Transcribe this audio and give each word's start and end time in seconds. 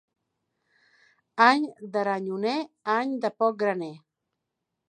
Any 1.47 1.69
d'aranyoner, 1.97 2.57
any 2.97 3.15
de 3.27 3.35
poc 3.43 3.61
graner. 3.63 3.95